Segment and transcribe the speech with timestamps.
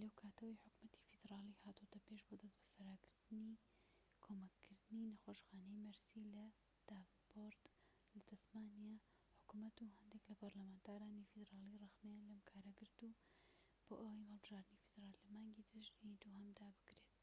[0.00, 3.60] لەوکاتەوەی حکومەتی فیدرالی هاتۆتە پێش بۆ دەستبەسەرداگرتنی
[4.24, 6.44] کۆمەککردنی نەخۆشخانەی مەرسی لە
[6.88, 7.64] داڤنپۆرت
[8.14, 8.94] لە تەسمانیا
[9.40, 12.96] حکومەت و هەندێك لە پەرلەمانتارانی فیدرالی رەخنەیان لەم کارە گرت
[13.86, 17.20] بۆ ئەوەی هەڵبژاردنی فیدرالی لە مانگی تشرینی دووهەمدا بکرێت